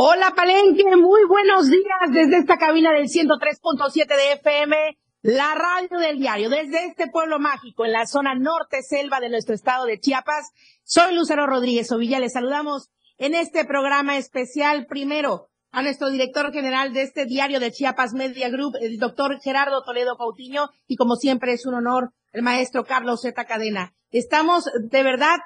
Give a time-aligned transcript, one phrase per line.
[0.00, 6.20] Hola Palenque, muy buenos días desde esta cabina del 103.7 de FM, la radio del
[6.20, 10.52] diario, desde este pueblo mágico en la zona norte selva de nuestro estado de Chiapas.
[10.84, 16.92] Soy Lucero Rodríguez Ovilla, les saludamos en este programa especial primero a nuestro director general
[16.92, 21.54] de este diario de Chiapas Media Group, el doctor Gerardo Toledo Cautiño, y como siempre
[21.54, 23.44] es un honor, el maestro Carlos Z.
[23.46, 23.96] Cadena.
[24.12, 25.38] Estamos de verdad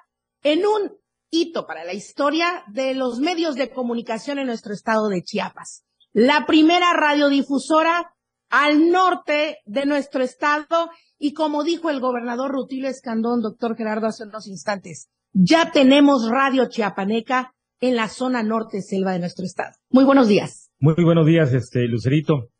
[0.42, 1.01] en un
[1.32, 5.84] hito para la historia de los medios de comunicación en nuestro estado de Chiapas.
[6.12, 8.12] La primera radiodifusora
[8.50, 14.24] al norte de nuestro estado y como dijo el gobernador Rutilio Escandón, doctor Gerardo, hace
[14.24, 19.72] unos instantes, ya tenemos radio chiapaneca en la zona norte selva de nuestro estado.
[19.88, 20.70] Muy buenos días.
[20.80, 22.50] Muy buenos días, este Lucerito,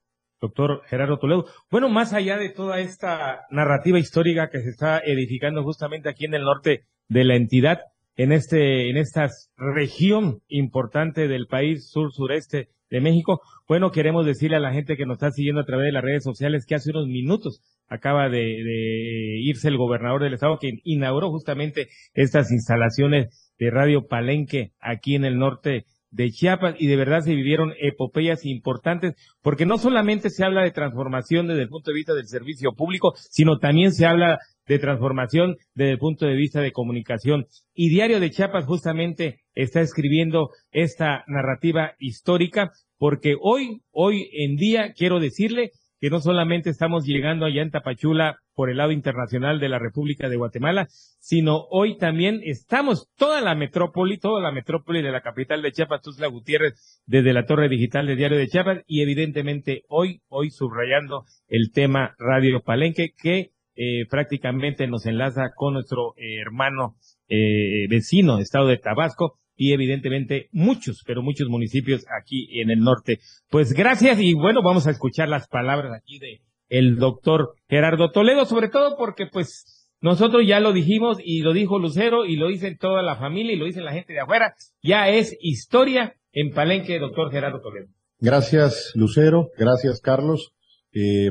[0.40, 1.44] doctor Gerardo Toledo.
[1.70, 6.34] Bueno, más allá de toda esta narrativa histórica que se está edificando justamente aquí en
[6.34, 7.80] el norte de la entidad,
[8.16, 13.40] en este, en esta región importante del país sur-sureste de México.
[13.66, 16.22] Bueno, queremos decirle a la gente que nos está siguiendo a través de las redes
[16.22, 21.30] sociales que hace unos minutos acaba de, de irse el gobernador del estado que inauguró
[21.30, 27.22] justamente estas instalaciones de Radio Palenque aquí en el norte de Chiapas y de verdad
[27.22, 31.96] se vivieron epopeyas importantes porque no solamente se habla de transformación desde el punto de
[31.96, 36.60] vista del servicio público, sino también se habla de transformación desde el punto de vista
[36.60, 37.46] de comunicación.
[37.74, 44.92] Y Diario de Chiapas justamente está escribiendo esta narrativa histórica porque hoy, hoy en día,
[44.92, 49.68] quiero decirle que no solamente estamos llegando allá en Tapachula por el lado internacional de
[49.68, 50.88] la República de Guatemala,
[51.20, 56.02] sino hoy también estamos toda la metrópoli, toda la metrópoli de la capital de Chiapas,
[56.02, 61.24] Tuzla Gutiérrez, desde la torre digital de Diario de Chiapas y evidentemente hoy, hoy subrayando
[61.46, 66.96] el tema Radio Palenque que eh, prácticamente nos enlaza con nuestro eh, hermano
[67.28, 73.20] eh, vecino, estado de Tabasco, y evidentemente muchos, pero muchos municipios aquí en el norte.
[73.50, 78.46] Pues gracias y bueno, vamos a escuchar las palabras aquí de el doctor Gerardo Toledo,
[78.46, 82.74] sobre todo porque pues nosotros ya lo dijimos y lo dijo Lucero y lo dice
[82.74, 86.98] toda la familia y lo dice la gente de afuera, ya es historia en Palenque,
[86.98, 87.88] doctor Gerardo Toledo.
[88.18, 90.54] Gracias Lucero, gracias Carlos,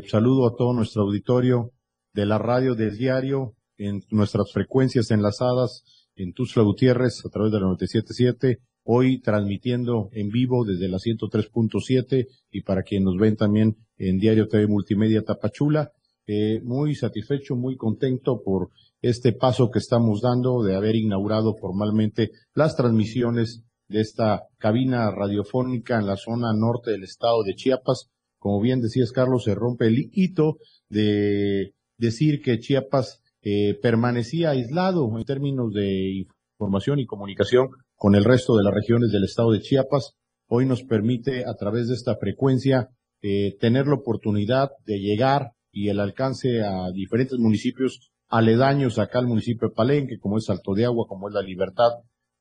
[0.07, 1.71] saludo a todo nuestro auditorio
[2.13, 7.59] de la radio del diario en nuestras frecuencias enlazadas en Tuzla Gutiérrez a través de
[7.59, 13.77] la 97.7, hoy transmitiendo en vivo desde la 103.7 y para quien nos ven también
[13.97, 15.91] en Diario TV Multimedia Tapachula.
[16.27, 18.69] Eh, muy satisfecho, muy contento por
[19.01, 25.99] este paso que estamos dando de haber inaugurado formalmente las transmisiones de esta cabina radiofónica
[25.99, 28.09] en la zona norte del estado de Chiapas.
[28.37, 30.57] Como bien decías, Carlos, se rompe el hito
[30.89, 36.25] de decir que Chiapas eh, permanecía aislado en términos de
[36.59, 40.13] información y comunicación con el resto de las regiones del estado de Chiapas.
[40.47, 42.89] Hoy nos permite a través de esta frecuencia
[43.21, 49.27] eh, tener la oportunidad de llegar y el alcance a diferentes municipios aledaños acá al
[49.27, 51.91] municipio de Palenque, como es Salto de Agua, como es La Libertad,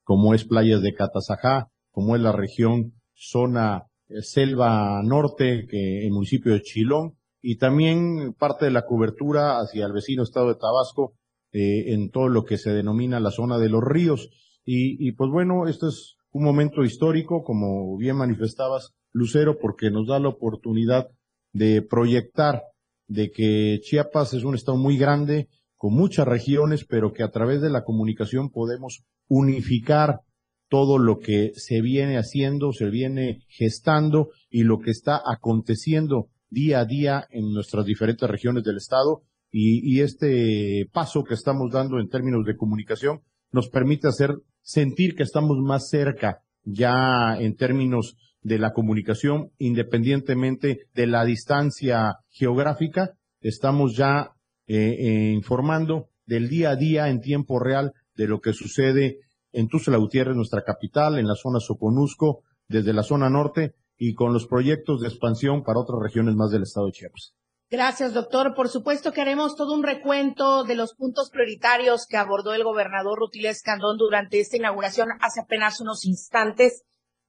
[0.04, 6.12] como es Playas de Catazajá, como es la región zona eh, selva norte, que el
[6.12, 11.14] municipio de Chilón, y también parte de la cobertura hacia el vecino estado de Tabasco
[11.52, 14.30] eh, en todo lo que se denomina la zona de los ríos.
[14.64, 20.06] Y, y pues bueno, esto es un momento histórico, como bien manifestabas, Lucero, porque nos
[20.06, 21.08] da la oportunidad
[21.52, 22.62] de proyectar
[23.08, 27.60] de que Chiapas es un estado muy grande, con muchas regiones, pero que a través
[27.60, 30.20] de la comunicación podemos unificar
[30.68, 36.80] todo lo que se viene haciendo, se viene gestando y lo que está aconteciendo día
[36.80, 39.22] a día en nuestras diferentes regiones del estado
[39.52, 45.24] y, este paso que estamos dando en términos de comunicación nos permite hacer sentir que
[45.24, 53.96] estamos más cerca ya en términos de la comunicación, independientemente de la distancia geográfica, estamos
[53.96, 54.30] ya
[54.66, 59.18] eh, eh, informando del día a día en tiempo real de lo que sucede
[59.52, 64.32] en Tuzla Gutiérrez, nuestra capital, en la zona Soconusco, desde la zona norte, y con
[64.32, 67.34] los proyectos de expansión para otras regiones más del estado de Chiapas.
[67.70, 68.54] Gracias, doctor.
[68.56, 73.18] Por supuesto que haremos todo un recuento de los puntos prioritarios que abordó el gobernador
[73.18, 76.82] Rutilio Escandón durante esta inauguración hace apenas unos instantes,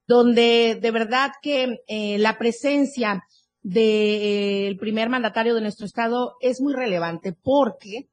[0.07, 3.21] donde de verdad que eh, la presencia
[3.61, 8.07] del primer mandatario de nuestro estado es muy relevante porque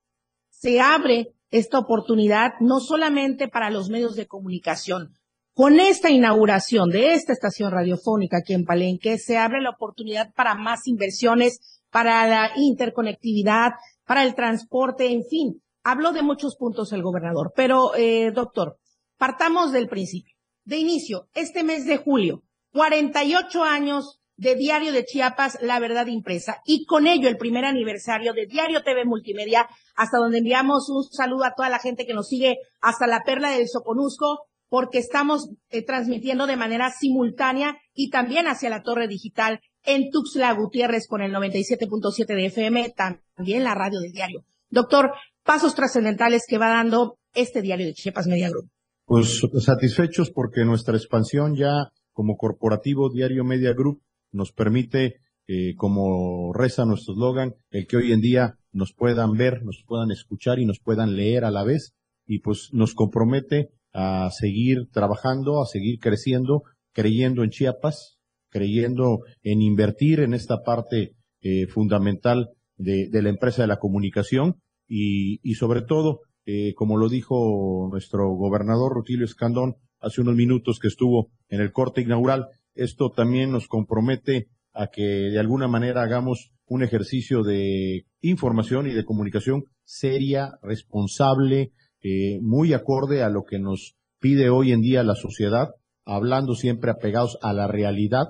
[0.51, 5.15] se abre esta oportunidad no solamente para los medios de comunicación,
[5.59, 10.55] con esta inauguración de esta estación radiofónica aquí en Palenque, se abre la oportunidad para
[10.55, 13.73] más inversiones, para la interconectividad,
[14.07, 15.61] para el transporte, en fin.
[15.83, 18.79] Habló de muchos puntos el gobernador, pero, eh, doctor,
[19.17, 20.37] partamos del principio.
[20.65, 26.63] De inicio, este mes de julio, 48 años de Diario de Chiapas, La Verdad Impresa,
[26.65, 31.47] y con ello el primer aniversario de Diario TV Multimedia, hasta donde enviamos un saludo
[31.47, 35.85] a toda la gente que nos sigue hasta la Perla del Soconusco, porque estamos eh,
[35.85, 41.33] transmitiendo de manera simultánea y también hacia la torre digital en Tuxtla Gutiérrez con el
[41.33, 42.95] 97.7 de FM,
[43.37, 44.45] también la radio del diario.
[44.71, 45.13] Doctor,
[45.45, 48.71] pasos trascendentales que va dando este diario de Chiapas Media Group.
[49.07, 56.53] Pues satisfechos porque nuestra expansión ya como corporativo Diario Media Group nos permite, eh, como
[56.53, 60.67] reza nuestro eslogan, el que hoy en día nos puedan ver, nos puedan escuchar y
[60.67, 61.95] nos puedan leer a la vez
[62.27, 66.63] y pues nos compromete a seguir trabajando, a seguir creciendo,
[66.93, 68.19] creyendo en Chiapas,
[68.49, 75.55] creyendo en invertir en esta parte eh, fundamental de, la empresa de la comunicación y,
[75.55, 81.33] sobre todo, eh, como lo dijo nuestro gobernador Rutilio Escandón hace unos minutos que estuvo
[81.49, 86.85] en el corte inaugural, esto también nos compromete a que de alguna manera hagamos un
[86.85, 91.73] ejercicio de información y de comunicación seria, responsable,
[92.03, 95.71] eh, muy acorde a lo que nos pide hoy en día la sociedad,
[96.05, 98.29] hablando siempre apegados a la realidad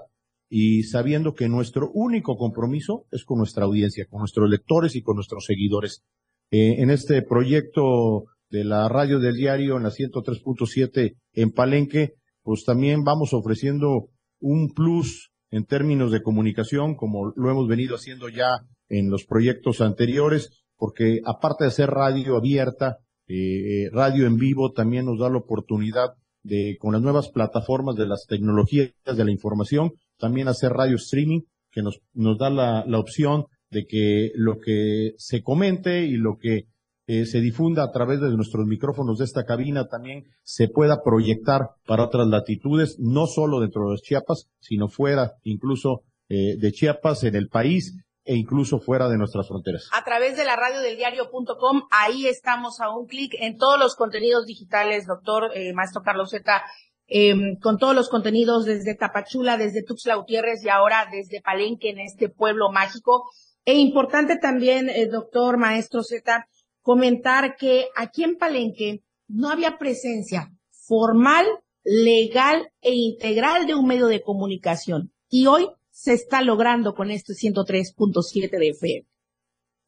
[0.50, 5.16] y sabiendo que nuestro único compromiso es con nuestra audiencia, con nuestros lectores y con
[5.16, 6.02] nuestros seguidores.
[6.50, 12.64] Eh, en este proyecto de la radio del diario en la 103.7 en Palenque, pues
[12.64, 14.08] también vamos ofreciendo
[14.40, 18.48] un plus en términos de comunicación, como lo hemos venido haciendo ya
[18.88, 22.98] en los proyectos anteriores, porque aparte de ser radio abierta,
[23.28, 27.96] eh, eh, radio en vivo también nos da la oportunidad de, con las nuevas plataformas
[27.96, 32.84] de las tecnologías de la información, también hacer radio streaming, que nos, nos da la,
[32.86, 36.66] la opción de que lo que se comente y lo que
[37.10, 41.70] eh, se difunda a través de nuestros micrófonos de esta cabina también se pueda proyectar
[41.86, 47.34] para otras latitudes, no solo dentro de Chiapas, sino fuera incluso eh, de Chiapas, en
[47.34, 47.98] el país
[48.28, 49.88] e incluso fuera de nuestras fronteras.
[49.90, 53.96] A través de la radio del diario.com, ahí estamos a un clic en todos los
[53.96, 56.62] contenidos digitales, doctor eh, maestro Carlos Zeta,
[57.06, 62.00] em, con todos los contenidos desde Tapachula, desde Tuxtla Gutiérrez y ahora desde Palenque en
[62.00, 63.30] este pueblo mágico.
[63.64, 66.48] E importante también, eh, doctor maestro Zeta,
[66.82, 70.50] comentar que aquí en Palenque no había presencia
[70.86, 71.46] formal,
[71.82, 75.14] legal e integral de un medio de comunicación.
[75.30, 79.06] Y hoy se está logrando con este 103.7 de FM.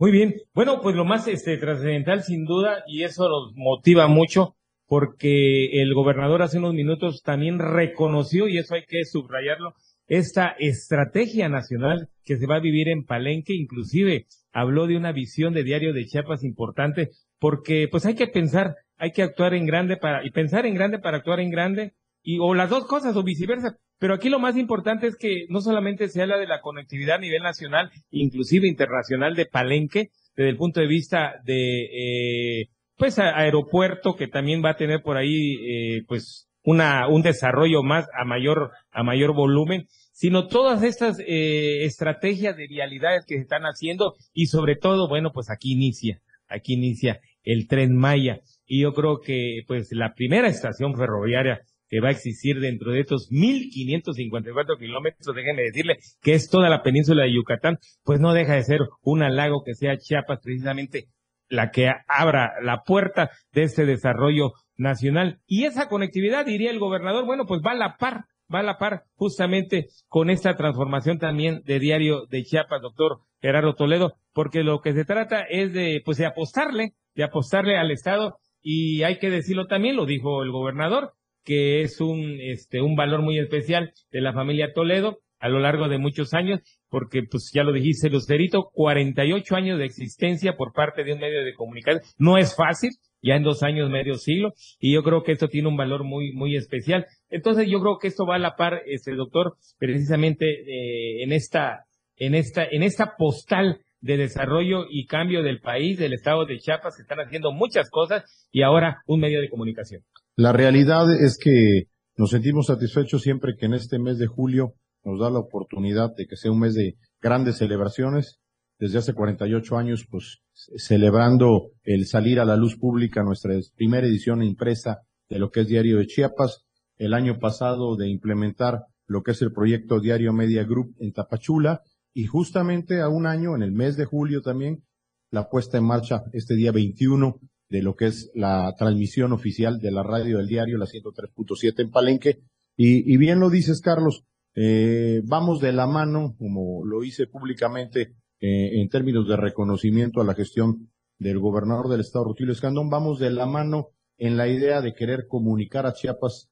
[0.00, 0.34] Muy bien.
[0.52, 4.56] Bueno, pues lo más este, trascendental sin duda, y eso nos motiva mucho,
[4.88, 9.74] porque el gobernador hace unos minutos también reconoció, y eso hay que subrayarlo,
[10.08, 15.54] esta estrategia nacional que se va a vivir en Palenque, inclusive habló de una visión
[15.54, 19.96] de diario de Chiapas importante, porque pues hay que pensar, hay que actuar en grande
[19.96, 23.22] para, y pensar en grande para actuar en grande, y, o las dos cosas, o
[23.22, 23.78] viceversa.
[24.00, 27.20] Pero aquí lo más importante es que no solamente se habla de la conectividad a
[27.20, 34.16] nivel nacional, inclusive internacional de Palenque, desde el punto de vista de, eh, pues, aeropuerto,
[34.16, 38.70] que también va a tener por ahí, eh, pues, una, un desarrollo más a mayor,
[38.90, 44.46] a mayor volumen, sino todas estas eh, estrategias de vialidades que se están haciendo y
[44.46, 48.40] sobre todo, bueno, pues aquí inicia, aquí inicia el tren Maya.
[48.66, 53.00] Y yo creo que, pues, la primera estación ferroviaria que va a existir dentro de
[53.00, 58.54] estos 1.554 kilómetros, déjenme decirle que es toda la península de Yucatán, pues no deja
[58.54, 61.08] de ser un halago que sea Chiapas precisamente
[61.48, 65.40] la que abra la puerta de este desarrollo nacional.
[65.46, 68.78] Y esa conectividad, diría el gobernador, bueno, pues va a la par, va a la
[68.78, 74.80] par justamente con esta transformación también de diario de Chiapas, doctor Gerardo Toledo, porque lo
[74.80, 79.30] que se trata es de, pues de apostarle, de apostarle al Estado y hay que
[79.30, 84.20] decirlo también, lo dijo el gobernador, que es un, este, un valor muy especial de
[84.20, 88.70] la familia Toledo a lo largo de muchos años, porque pues ya lo dijiste, Lucerito,
[88.74, 92.02] 48 años de existencia por parte de un medio de comunicación.
[92.18, 92.90] No es fácil,
[93.22, 96.32] ya en dos años, medio siglo, y yo creo que esto tiene un valor muy,
[96.32, 97.06] muy especial.
[97.30, 101.86] Entonces yo creo que esto va a la par, este doctor, precisamente eh, en esta,
[102.16, 106.98] en esta, en esta postal de desarrollo y cambio del país, del estado de Chiapas,
[106.98, 110.02] están haciendo muchas cosas y ahora un medio de comunicación.
[110.36, 111.84] La realidad es que
[112.16, 116.26] nos sentimos satisfechos siempre que en este mes de julio nos da la oportunidad de
[116.26, 118.38] que sea un mes de grandes celebraciones.
[118.78, 124.42] Desde hace 48 años, pues celebrando el salir a la luz pública, nuestra primera edición
[124.42, 126.64] impresa de lo que es Diario de Chiapas.
[126.96, 131.82] El año pasado de implementar lo que es el proyecto Diario Media Group en Tapachula.
[132.12, 134.84] Y justamente a un año, en el mes de julio también,
[135.30, 137.38] la puesta en marcha este día 21
[137.68, 141.90] de lo que es la transmisión oficial de la radio del diario, la 103.7 en
[141.90, 142.42] Palenque.
[142.76, 144.24] Y, y bien lo dices, Carlos,
[144.54, 150.24] eh, vamos de la mano, como lo hice públicamente eh, en términos de reconocimiento a
[150.24, 154.80] la gestión del gobernador del estado, Rutilio Escandón, vamos de la mano en la idea
[154.80, 156.50] de querer comunicar a Chiapas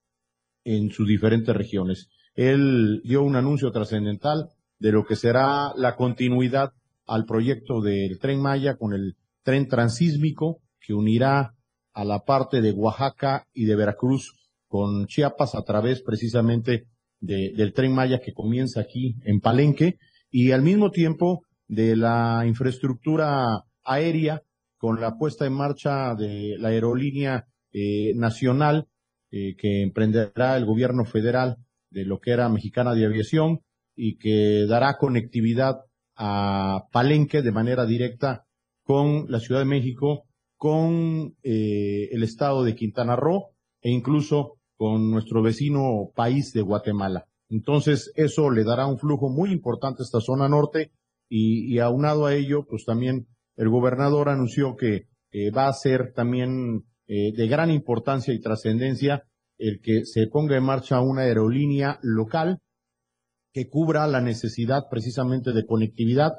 [0.64, 2.08] en sus diferentes regiones.
[2.34, 6.72] Él dio un anuncio trascendental de lo que será la continuidad
[7.06, 11.54] al proyecto del tren Maya con el tren transísmico que unirá
[11.92, 14.34] a la parte de Oaxaca y de Veracruz
[14.68, 16.86] con Chiapas a través precisamente
[17.20, 19.98] del tren Maya que comienza aquí en Palenque
[20.30, 24.42] y al mismo tiempo de la infraestructura aérea
[24.76, 28.86] con la puesta en marcha de la aerolínea eh, nacional
[29.30, 31.56] eh, que emprenderá el gobierno federal
[31.90, 33.60] de lo que era Mexicana de Aviación
[33.98, 35.80] y que dará conectividad
[36.16, 38.46] a Palenque de manera directa
[38.84, 40.24] con la Ciudad de México,
[40.56, 43.50] con eh, el estado de Quintana Roo
[43.82, 47.26] e incluso con nuestro vecino país de Guatemala.
[47.50, 50.92] Entonces, eso le dará un flujo muy importante a esta zona norte
[51.28, 53.26] y, y aunado a ello, pues también
[53.56, 55.08] el gobernador anunció que
[55.54, 59.24] va a ser también eh, de gran importancia y trascendencia
[59.56, 62.60] el que se ponga en marcha una aerolínea local
[63.58, 66.30] que cubra la necesidad precisamente de conectividad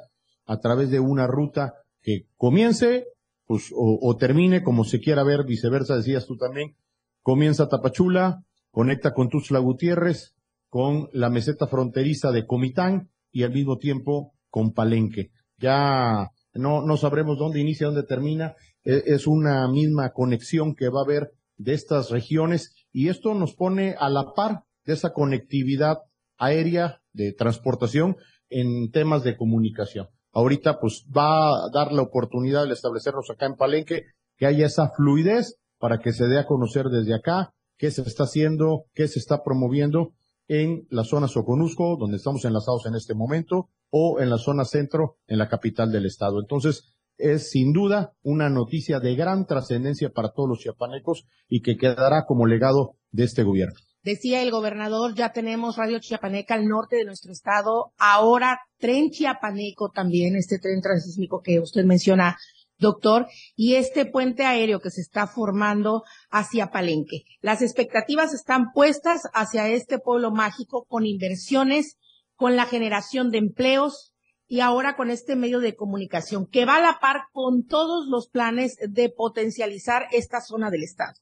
[0.45, 3.07] a través de una ruta que comience
[3.45, 6.77] pues, o, termine como se quiera ver, viceversa, decías tú también,
[7.21, 10.33] comienza Tapachula, conecta con Tuxtla Gutiérrez,
[10.69, 15.31] con la meseta fronteriza de Comitán y al mismo tiempo con Palenque.
[15.57, 21.01] Ya no, no sabremos dónde inicia, dónde termina, e, es una misma conexión que va
[21.01, 25.97] a haber de estas regiones y esto nos pone a la par de esa conectividad
[26.39, 28.17] aérea de transportación
[28.49, 30.07] en temas de comunicación.
[30.31, 34.03] Ahorita pues va a dar la oportunidad de establecernos acá en Palenque,
[34.37, 38.23] que haya esa fluidez para que se dé a conocer desde acá qué se está
[38.23, 40.13] haciendo, qué se está promoviendo
[40.47, 45.17] en la zona Soconusco, donde estamos enlazados en este momento, o en la zona centro,
[45.27, 46.39] en la capital del estado.
[46.39, 51.77] Entonces, es sin duda una noticia de gran trascendencia para todos los chiapanecos y que
[51.77, 53.75] quedará como legado de este gobierno.
[54.01, 59.91] Decía el gobernador, ya tenemos Radio Chiapaneca al norte de nuestro estado, ahora tren chiapaneco
[59.93, 62.37] también, este tren transísmico que usted menciona,
[62.77, 63.27] doctor,
[63.57, 67.23] y este puente aéreo que se está formando hacia Palenque.
[67.41, 71.97] Las expectativas están puestas hacia este pueblo mágico con inversiones,
[72.35, 74.13] con la generación de empleos,
[74.47, 78.29] y ahora con este medio de comunicación que va a la par con todos los
[78.29, 81.13] planes de potencializar esta zona del Estado.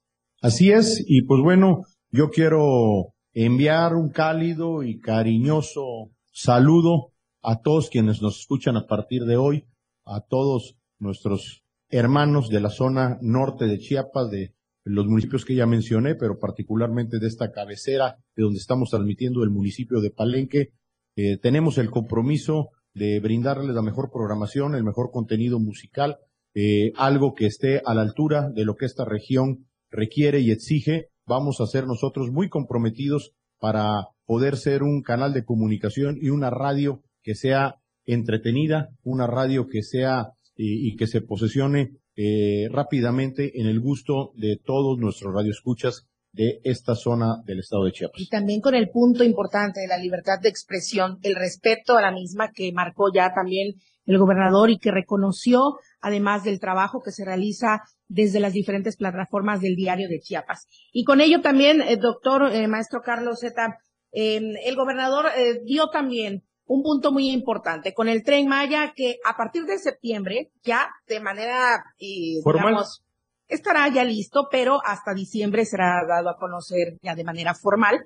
[0.41, 7.89] Así es, y pues bueno, yo quiero enviar un cálido y cariñoso saludo a todos
[7.89, 9.65] quienes nos escuchan a partir de hoy,
[10.05, 15.65] a todos nuestros hermanos de la zona norte de Chiapas, de los municipios que ya
[15.65, 20.73] mencioné, pero particularmente de esta cabecera de donde estamos transmitiendo el municipio de Palenque.
[21.15, 26.17] Eh, tenemos el compromiso de brindarles la mejor programación, el mejor contenido musical,
[26.53, 31.09] eh, algo que esté a la altura de lo que esta región requiere y exige.
[31.27, 36.49] Vamos a ser nosotros muy comprometidos para poder ser un canal de comunicación y una
[36.49, 43.67] radio que sea entretenida, una radio que sea y, que se posesione eh, rápidamente en
[43.67, 46.07] el gusto de todos nuestros radioescuchas
[46.37, 48.21] de esta zona del estado de Chiapas.
[48.21, 52.11] Y también con el punto importante de la libertad de expresión, el respeto a la
[52.11, 53.73] misma que marcó ya también
[54.05, 59.59] el gobernador y que reconoció, además del trabajo que se realiza desde las diferentes plataformas
[59.59, 60.67] del diario de Chiapas.
[60.93, 63.79] Y con ello también, el eh, doctor eh, maestro Carlos Zeta,
[64.11, 69.17] em, el gobernador eh, dio también un punto muy importante con el tren Maya que
[69.25, 73.06] a partir de septiembre ya de manera digamos
[73.47, 78.05] estará ya listo, pero hasta diciembre será dado a conocer ya de manera formal.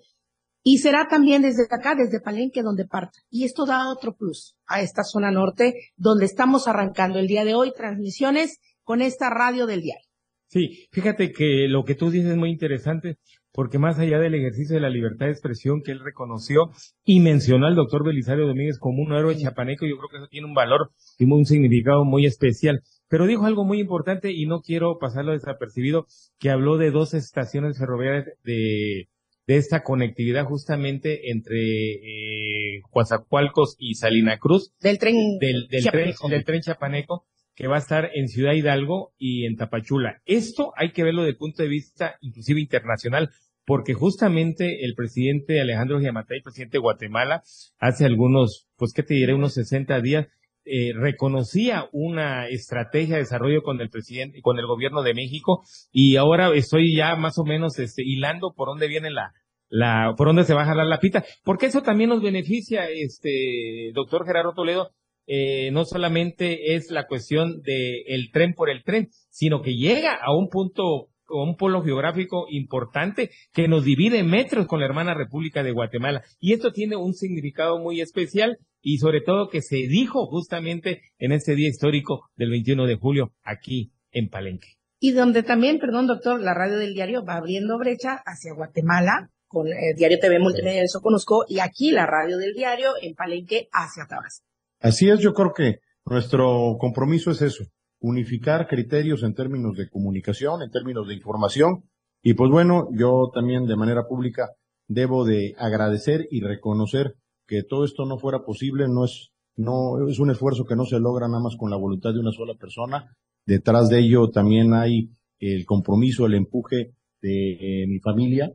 [0.64, 3.18] Y será también desde acá, desde Palenque, donde parta.
[3.32, 7.56] Y esto da otro plus a esta zona norte, donde estamos arrancando el día de
[7.56, 10.06] hoy transmisiones con esta radio del diario.
[10.48, 13.18] Sí, fíjate que lo que tú dices es muy interesante,
[13.54, 16.72] porque más allá del ejercicio de la libertad de expresión que él reconoció
[17.06, 20.48] y mencionó al doctor Belisario Domínguez como un héroe chapaneco, yo creo que eso tiene
[20.48, 22.82] un valor y un significado muy especial.
[23.12, 26.08] Pero dijo algo muy importante y no quiero pasarlo desapercibido,
[26.40, 29.10] que habló de dos estaciones ferroviarias de,
[29.48, 34.74] de esta conectividad justamente entre eh, Coatzacoalcos y Salina Cruz.
[34.80, 39.14] Del tren del, del tren, del tren chapaneco que va a estar en Ciudad Hidalgo
[39.18, 40.22] y en Tapachula.
[40.26, 43.30] Esto hay que verlo desde el punto de vista inclusive internacional,
[43.66, 47.44] porque justamente el presidente Alejandro Giamatay, presidente de Guatemala,
[47.78, 50.28] hace algunos, pues qué te diré, unos 60 días,
[50.66, 56.18] eh, reconocía una estrategia de desarrollo con el presidente, con el gobierno de México y
[56.18, 59.34] ahora estoy ya más o menos este, hilando por dónde viene la,
[59.70, 63.92] la, por dónde se va a jalar la pita, porque eso también nos beneficia, este,
[63.94, 64.92] doctor Gerardo Toledo,
[65.26, 70.16] eh, no solamente es la cuestión del el tren por el tren, sino que llega
[70.16, 75.64] a un punto un polo geográfico importante que nos divide metros con la hermana República
[75.64, 76.24] de Guatemala.
[76.40, 81.32] Y esto tiene un significado muy especial y sobre todo que se dijo justamente en
[81.32, 84.76] este día histórico del 21 de julio aquí en Palenque.
[85.00, 89.68] Y donde también, perdón doctor, la radio del diario va abriendo brecha hacia Guatemala con
[89.68, 94.06] el diario TV Multimedia, eso conozco, y aquí la radio del diario en Palenque hacia
[94.08, 94.46] Tabasco.
[94.80, 97.66] Así es, yo creo que nuestro compromiso es eso,
[98.00, 101.84] unificar criterios en términos de comunicación, en términos de información.
[102.24, 104.52] Y pues bueno, yo también de manera pública
[104.88, 107.16] debo de agradecer y reconocer
[107.52, 111.02] que todo esto no fuera posible, no es, no, es un esfuerzo que no se
[111.02, 113.14] logra nada más con la voluntad de una sola persona.
[113.46, 117.52] Detrás de ello también hay el compromiso, el empuje de
[117.84, 118.54] eh, mi familia.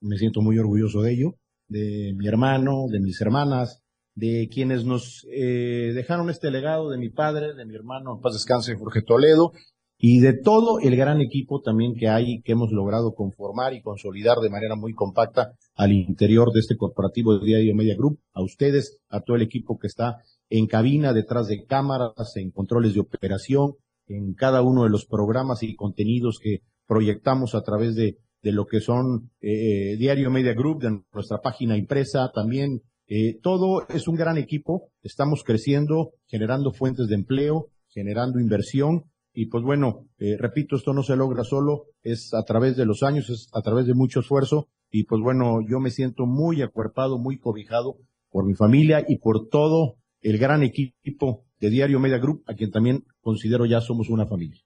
[0.00, 1.34] Me siento muy orgulloso de ello,
[1.66, 3.82] de mi hermano, de mis hermanas,
[4.14, 8.76] de quienes nos eh, dejaron este legado de mi padre, de mi hermano, paz descanse,
[8.76, 9.50] Jorge Toledo,
[9.98, 14.38] y de todo el gran equipo también que hay, que hemos logrado conformar y consolidar
[14.38, 19.00] de manera muy compacta al interior de este corporativo de Diario Media Group, a ustedes,
[19.08, 23.72] a todo el equipo que está en cabina, detrás de cámaras, en controles de operación,
[24.06, 28.80] en cada uno de los programas y contenidos que proyectamos a través de, lo que
[28.80, 32.82] son eh, Diario Media Group, de nuestra página impresa, también.
[33.10, 39.04] Eh, todo es un gran equipo, estamos creciendo, generando fuentes de empleo, generando inversión
[39.40, 43.04] y pues bueno, eh, repito, esto no se logra solo, es a través de los
[43.04, 47.18] años, es a través de mucho esfuerzo y pues bueno, yo me siento muy acuerpado,
[47.18, 47.98] muy cobijado
[48.30, 52.72] por mi familia y por todo el gran equipo de Diario Media Group, a quien
[52.72, 54.60] también considero ya somos una familia.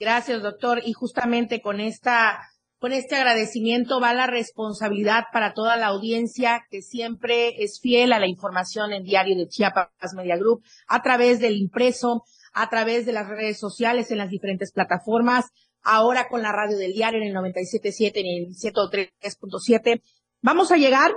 [0.00, 0.80] Gracias, doctor.
[0.84, 2.40] Y justamente con esta
[2.80, 8.20] con este agradecimiento va la responsabilidad para toda la audiencia que siempre es fiel a
[8.20, 12.24] la información en Diario de Chiapas Media Group a través del impreso,
[12.60, 15.46] a través de las redes sociales en las diferentes plataformas,
[15.82, 20.02] ahora con la radio del diario en el 97.7, en el 103.7.
[20.42, 21.12] Vamos a llegar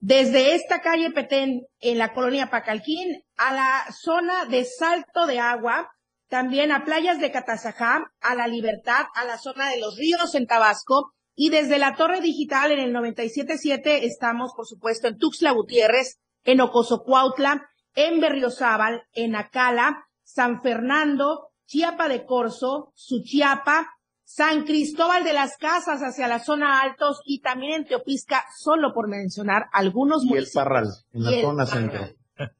[0.00, 5.90] desde esta calle Petén en la colonia Pacalquín a la zona de Salto de Agua,
[6.28, 10.46] también a playas de Catazajá, a La Libertad, a la zona de los ríos en
[10.46, 16.18] Tabasco, y desde la Torre Digital en el 97.7 estamos, por supuesto, en Tuxtla Gutiérrez,
[16.42, 23.88] en Ocosocuautla, en Berriozábal, en Acala, San Fernando, Chiapa de Corzo, Suchiapa,
[24.24, 29.08] San Cristóbal de las Casas hacia la zona altos y también en Teopisca, solo por
[29.08, 32.00] mencionar algunos y el Parral, en la zona centro.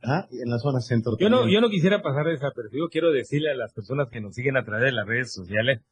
[0.02, 0.26] ¿Ah?
[0.30, 1.12] En la zona centro.
[1.20, 2.88] Yo no, yo no quisiera pasar desapercibido.
[2.88, 5.82] Quiero decirle a las personas que nos siguen a través de las redes sociales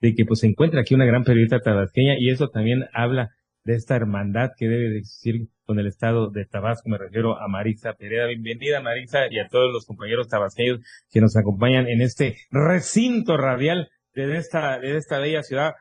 [0.00, 3.30] de que pues se encuentra aquí una gran periodista tabasqueña y eso también habla
[3.64, 6.88] de esta hermandad que debe de existir con el estado de Tabasco.
[6.88, 8.26] Me refiero a Marisa Pereira.
[8.26, 13.88] Bienvenida Marisa y a todos los compañeros tabasqueños que nos acompañan en este recinto radial
[14.14, 15.72] de esta, de esta bella ciudad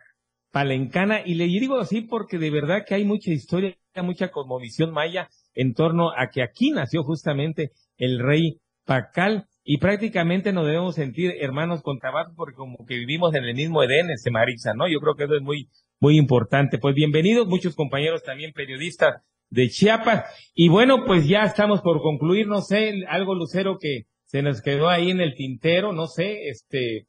[0.52, 1.22] palencana.
[1.26, 5.74] Y le digo así porque de verdad que hay mucha historia, mucha cosmovisión maya en
[5.74, 11.82] torno a que aquí nació justamente el rey Pacal y prácticamente nos debemos sentir hermanos
[11.82, 14.90] con Tabasco porque como que vivimos en el mismo Edén, este Marisa, ¿no?
[14.90, 15.70] Yo creo que eso es muy,
[16.02, 16.80] muy importante.
[16.80, 19.22] Pues bienvenidos muchos compañeros también periodistas
[19.54, 20.26] de Chiapas.
[20.56, 24.90] Y bueno, pues ya estamos por concluir, no sé, algo lucero que se nos quedó
[24.90, 27.08] ahí en el tintero, no sé, este,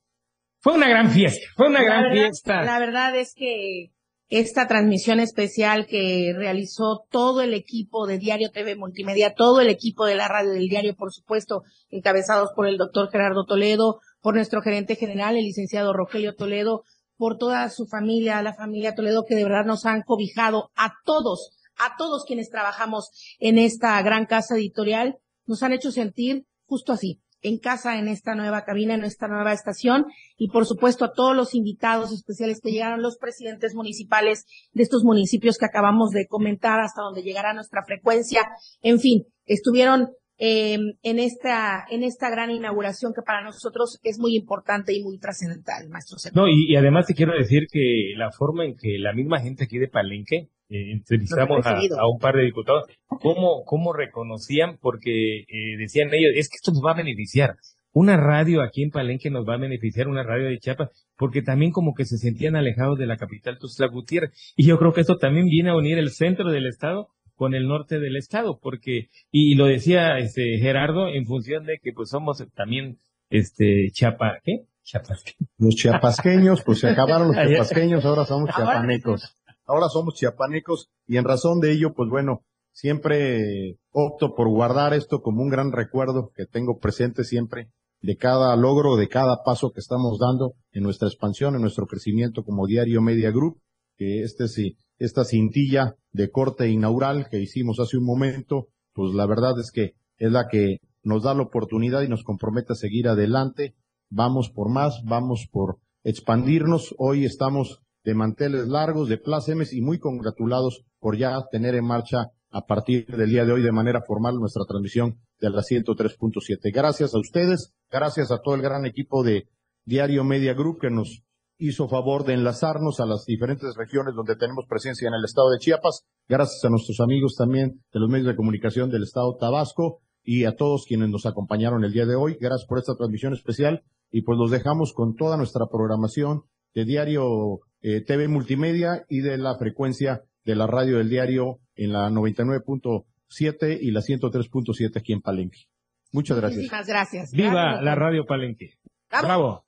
[0.60, 2.62] fue una gran fiesta, fue una gran fiesta.
[2.62, 3.92] La verdad es que
[4.28, 10.04] esta transmisión especial que realizó todo el equipo de Diario TV Multimedia, todo el equipo
[10.04, 14.60] de la radio del diario, por supuesto, encabezados por el doctor Gerardo Toledo, por nuestro
[14.60, 16.82] gerente general, el licenciado Rogelio Toledo,
[17.16, 21.53] por toda su familia, la familia Toledo, que de verdad nos han cobijado a todos,
[21.78, 27.20] a todos quienes trabajamos en esta gran casa editorial, nos han hecho sentir justo así,
[27.44, 30.06] en casa en esta nueva cabina, en esta nueva estación
[30.36, 35.04] y por supuesto a todos los invitados especiales que llegaron, los presidentes municipales de estos
[35.04, 38.42] municipios que acabamos de comentar hasta donde llegará nuestra frecuencia.
[38.80, 44.34] En fin, estuvieron eh, en esta en esta gran inauguración que para nosotros es muy
[44.34, 46.16] importante y muy trascendental, maestro.
[46.34, 49.78] No, y, además te quiero decir que la forma en que la misma gente aquí
[49.78, 56.08] de Palenque eh, entrevistamos a, un par de diputados, cómo, cómo reconocían, porque eh, decían
[56.12, 57.56] ellos, es que esto nos va a beneficiar.
[57.92, 61.70] Una radio aquí en Palenque nos va a beneficiar, una radio de Chiapas, porque también
[61.70, 64.32] como que se sentían alejados de la capital Tuxtla Gutiérrez.
[64.56, 67.68] Y yo creo que esto también viene a unir el centro del estado con el
[67.68, 72.44] norte del estado, porque, y lo decía este Gerardo, en función de que pues somos
[72.54, 72.98] también
[73.30, 74.64] este Chiapa, ¿qué?
[74.82, 75.50] Chiapasqueños.
[75.58, 79.36] Los chiapasqueños, pues se acabaron los chiapasqueños, ahora somos chiapanecos.
[79.66, 85.20] Ahora somos chiapanecos y en razón de ello, pues bueno, siempre opto por guardar esto
[85.20, 89.80] como un gran recuerdo que tengo presente siempre de cada logro, de cada paso que
[89.80, 93.60] estamos dando en nuestra expansión, en nuestro crecimiento como Diario Media Group,
[93.96, 99.26] que este sí, esta cintilla de corte inaugural que hicimos hace un momento, pues la
[99.26, 103.08] verdad es que es la que nos da la oportunidad y nos compromete a seguir
[103.08, 103.74] adelante.
[104.10, 106.94] Vamos por más, vamos por expandirnos.
[106.98, 112.30] Hoy estamos de manteles largos, de plácemes y muy congratulados por ya tener en marcha
[112.50, 116.72] a partir del día de hoy de manera formal nuestra transmisión de la 103.7.
[116.72, 119.48] Gracias a ustedes, gracias a todo el gran equipo de
[119.84, 121.24] Diario Media Group que nos
[121.58, 125.58] hizo favor de enlazarnos a las diferentes regiones donde tenemos presencia en el estado de
[125.58, 130.44] Chiapas, gracias a nuestros amigos también de los medios de comunicación del estado Tabasco y
[130.44, 132.36] a todos quienes nos acompañaron el día de hoy.
[132.40, 136.42] Gracias por esta transmisión especial y pues los dejamos con toda nuestra programación
[136.74, 141.92] de Diario eh, TV Multimedia y de la frecuencia de la radio del diario en
[141.92, 145.66] la 99.7 y la 103.7 aquí en Palenque.
[146.10, 146.62] Muchas gracias.
[146.62, 147.30] Muchas gracias.
[147.32, 148.78] Viva Gracias, la radio Palenque.
[149.10, 149.63] Bravo.